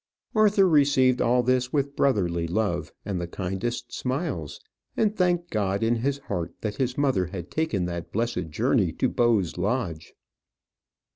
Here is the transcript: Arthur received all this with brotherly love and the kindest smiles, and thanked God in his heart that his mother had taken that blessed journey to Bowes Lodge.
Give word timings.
Arthur 0.33 0.67
received 0.67 1.21
all 1.21 1.43
this 1.43 1.71
with 1.71 1.95
brotherly 1.95 2.47
love 2.47 2.91
and 3.05 3.21
the 3.21 3.27
kindest 3.27 3.93
smiles, 3.93 4.59
and 4.97 5.15
thanked 5.15 5.51
God 5.51 5.83
in 5.83 5.97
his 5.97 6.17
heart 6.17 6.55
that 6.61 6.77
his 6.77 6.97
mother 6.97 7.27
had 7.27 7.51
taken 7.51 7.85
that 7.85 8.11
blessed 8.11 8.49
journey 8.49 8.91
to 8.93 9.07
Bowes 9.07 9.59
Lodge. 9.59 10.15